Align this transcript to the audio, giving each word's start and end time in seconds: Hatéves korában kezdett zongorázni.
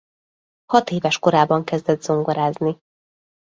Hatéves 0.65 1.19
korában 1.19 1.63
kezdett 1.63 2.01
zongorázni. 2.01 2.77